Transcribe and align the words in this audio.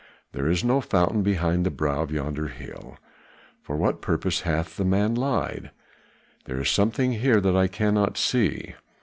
There 0.31 0.47
is 0.49 0.63
no 0.63 0.81
fountain 0.81 1.21
behind 1.21 1.63
the 1.63 1.69
brow 1.69 2.01
of 2.01 2.09
yonder 2.11 2.47
hill. 2.47 2.97
For 3.61 3.75
what 3.77 4.01
purpose 4.01 4.41
hath 4.41 4.75
the 4.75 4.83
man 4.83 5.13
lied? 5.13 5.69
There 6.45 6.59
is 6.59 6.71
something 6.71 7.11
here 7.11 7.39
that 7.39 7.55
I 7.55 7.67
cannot 7.67 8.17
see. 8.17 8.73